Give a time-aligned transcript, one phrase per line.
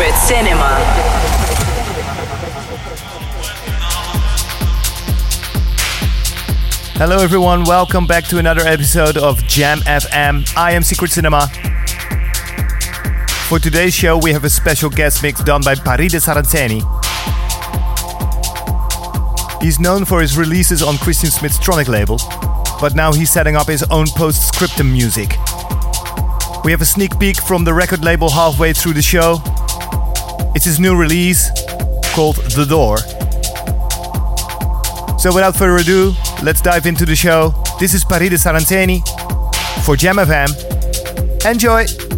[0.00, 0.76] Secret Cinema.
[6.96, 7.64] Hello, everyone.
[7.64, 10.50] Welcome back to another episode of Jam FM.
[10.56, 11.48] I am Secret Cinema.
[13.48, 16.80] For today's show, we have a special guest mix done by Paride Saraceni.
[19.62, 22.18] He's known for his releases on Christian Smith's Tronic label,
[22.80, 25.36] but now he's setting up his own post-scriptum music.
[26.64, 29.42] We have a sneak peek from the record label halfway through the show.
[30.54, 31.50] It's his new release
[32.14, 32.98] called The Door.
[35.18, 37.54] So without further ado, let's dive into the show.
[37.78, 39.00] This is Paride Saraceni
[39.84, 40.50] for Jam FM.
[41.46, 42.09] Enjoy!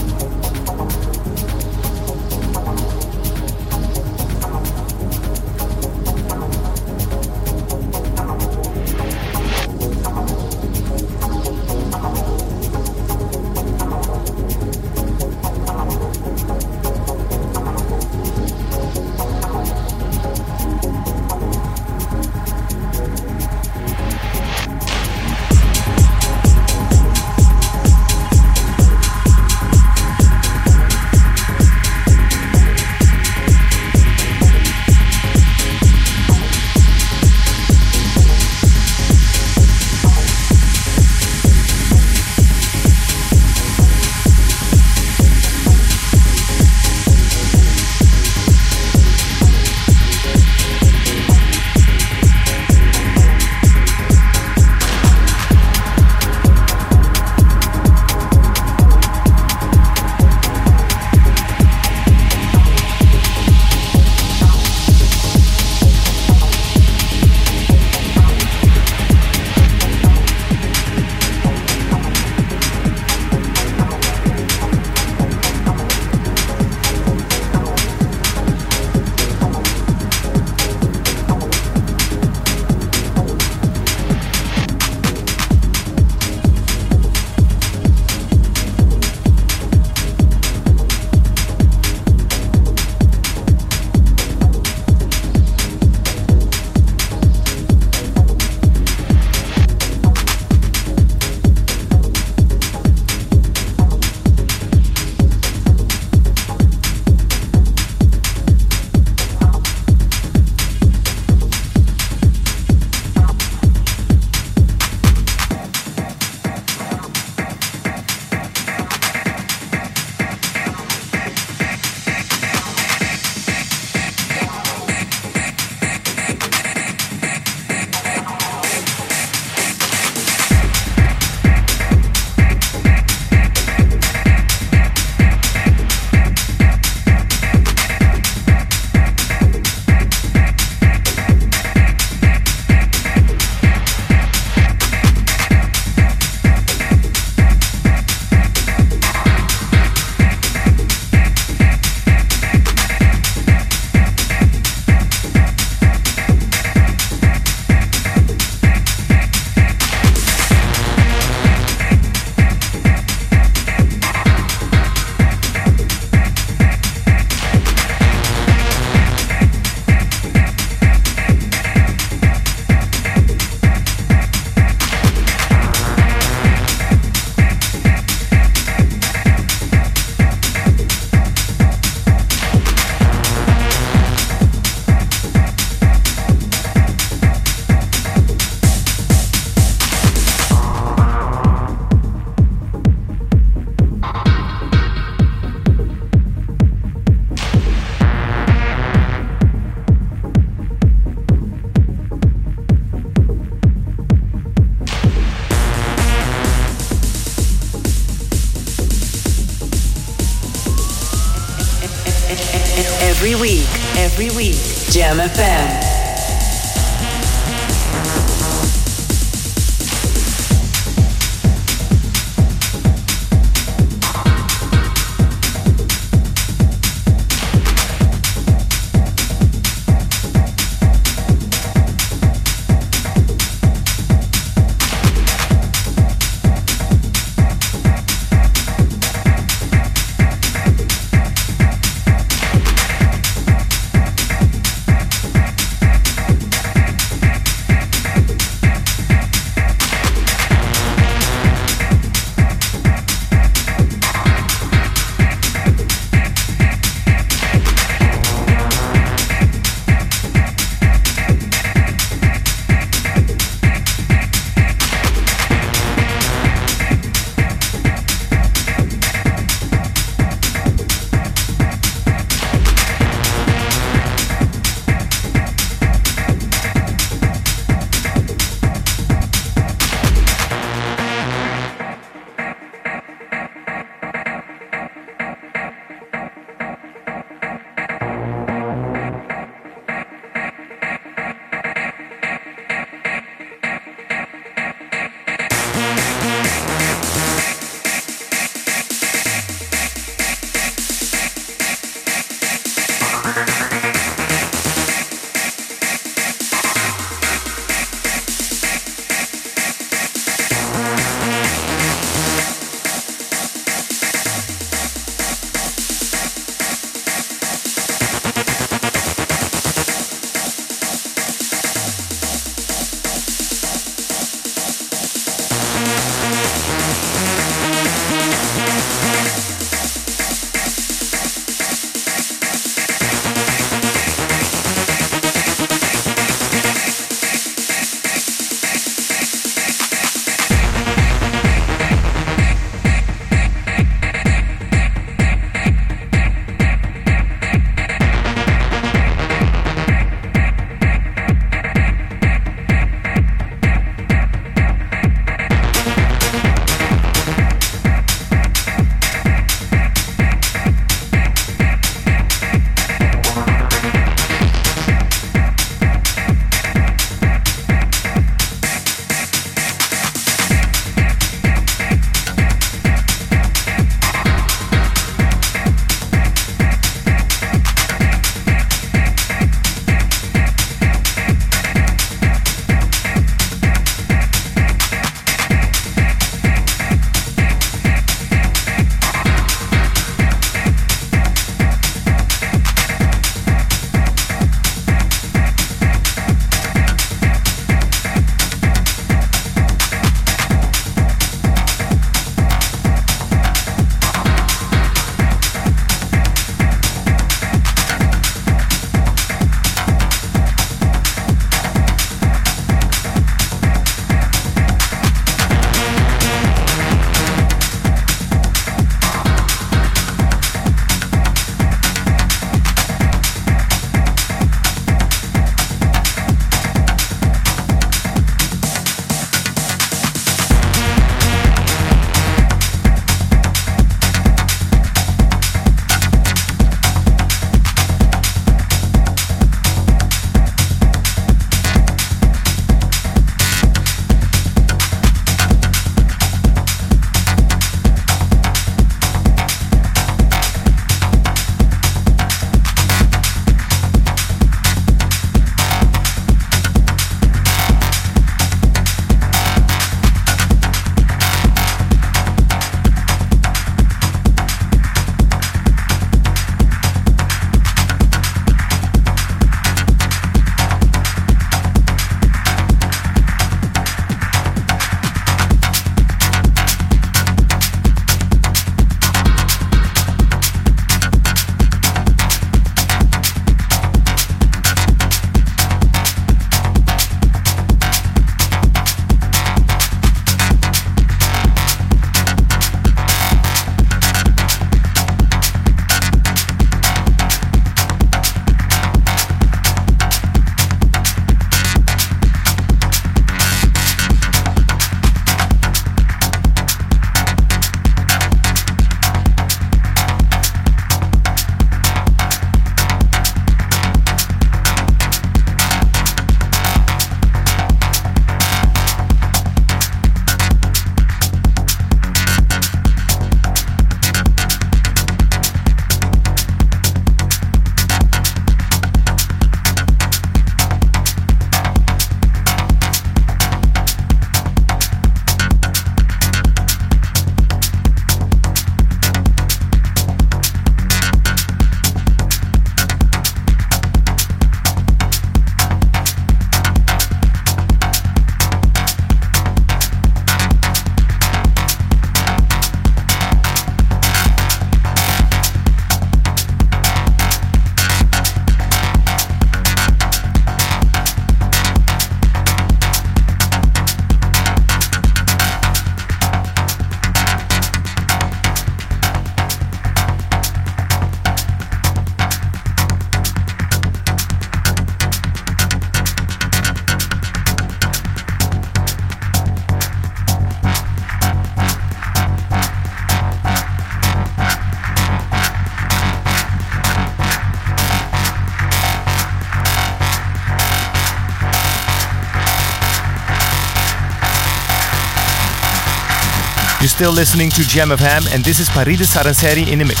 [596.94, 600.00] Still listening to Jam FM, and this is Paride Saraceni in the mix.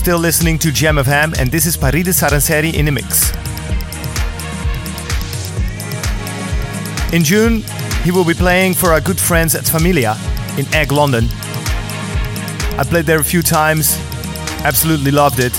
[0.00, 3.32] Still listening to Jam FM, and this is Paride Saraceni in a mix.
[7.12, 7.62] In June,
[8.02, 10.16] he will be playing for our good friends at Familia
[10.56, 11.24] in Egg, London.
[12.78, 13.98] I played there a few times,
[14.64, 15.52] absolutely loved it.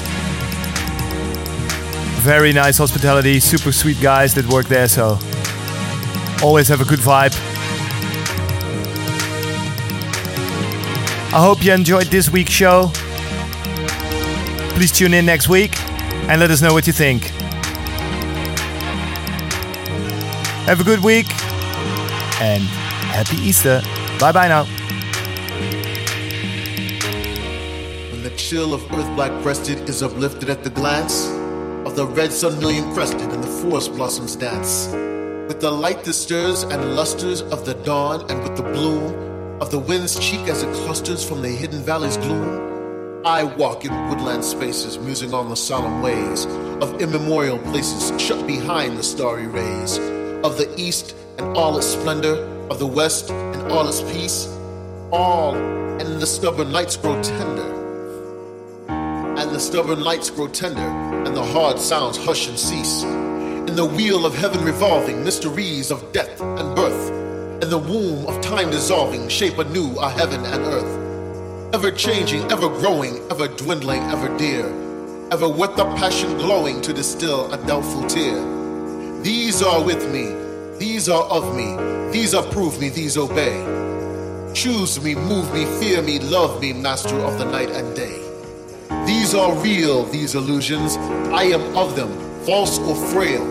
[2.24, 5.20] Very nice hospitality, super sweet guys that work there, so
[6.42, 7.36] always have a good vibe.
[11.32, 12.92] I hope you enjoyed this week's show.
[14.82, 15.80] Please tune in next week
[16.28, 17.26] and let us know what you think.
[20.66, 21.28] Have a good week
[22.42, 22.64] and
[23.14, 23.80] happy Easter.
[24.20, 24.64] Bye bye now.
[28.10, 31.28] When the chill of earth black breasted is uplifted at the glance
[31.86, 34.88] of the red sun million crested and the forest blossoms dance.
[35.48, 39.70] With the light that stirs and lusters of the dawn and with the bloom of
[39.70, 42.71] the wind's cheek as it clusters from the hidden valley's gloom.
[43.24, 46.48] I walk in woodland spaces, musing on the solemn ways
[46.82, 50.00] of immemorial places shut behind the starry rays
[50.44, 52.34] of the east and all its splendor,
[52.72, 54.48] of the west and all its peace.
[55.12, 57.70] All and the stubborn lights grow tender,
[58.88, 63.04] and the stubborn lights grow tender, and the hard sounds hush and cease.
[63.04, 67.12] In the wheel of heaven revolving, mysteries of death and birth,
[67.62, 71.01] in the womb of time dissolving, shape anew a heaven and earth
[71.74, 74.66] ever changing, ever growing, ever dwindling, ever dear,
[75.32, 79.22] ever with the passion glowing to distill a doubtful tear.
[79.22, 80.36] These are with me,
[80.80, 83.64] these are of me, these approve me, these obey.
[84.54, 88.20] Choose me, move me, fear me, love me, master of the night and day.
[89.06, 90.98] These are real, these illusions,
[91.32, 92.12] I am of them,
[92.46, 93.46] false or frail.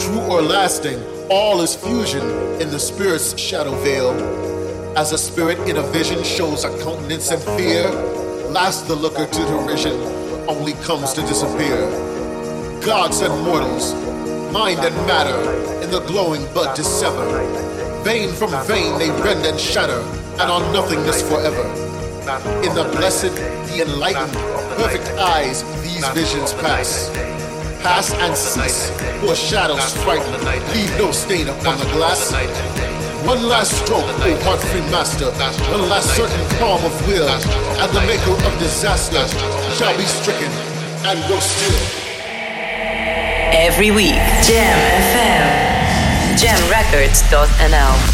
[0.00, 1.00] True or lasting,
[1.30, 2.26] all is fusion
[2.60, 4.53] in the spirit's shadow veil
[4.96, 7.90] as a spirit in a vision shows a countenance and fear,
[8.50, 9.92] last the looker to derision
[10.48, 11.90] only comes to disappear.
[12.80, 13.92] Gods and mortals,
[14.52, 15.40] mind and matter,
[15.82, 17.26] in the glowing bud dissever.
[18.04, 20.00] Vein from vein they rend and shatter,
[20.40, 21.64] and on nothingness forever.
[22.62, 23.34] In the blessed,
[23.68, 24.32] the enlightened,
[24.76, 27.10] perfect eyes, these visions pass.
[27.82, 28.90] Pass and cease,
[29.20, 30.32] for shadows frighten,
[30.72, 32.32] leave no stain upon the glass.
[33.26, 35.30] One last stroke, oh, O heart-free master.
[35.72, 37.26] One last certain calm of will.
[37.26, 39.26] And the maker of disaster
[39.76, 40.52] shall be stricken
[41.08, 41.72] and go still.
[43.56, 44.76] Every week, Jam
[45.14, 45.74] FM.
[46.36, 48.13] JamRecords.nl